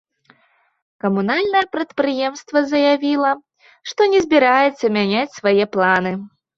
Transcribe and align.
Камунальнае 1.05 1.63
прадпрыемства 1.75 2.65
заявіла, 2.73 3.31
што 3.93 4.11
не 4.17 4.27
збіраецца 4.27 4.85
мяняць 5.01 5.33
свае 5.41 5.65
планы. 5.77 6.11